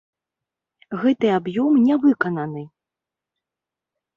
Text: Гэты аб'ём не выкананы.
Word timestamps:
Гэты 1.03 1.27
аб'ём 1.37 1.77
не 1.91 1.95
выкананы. 2.07 2.63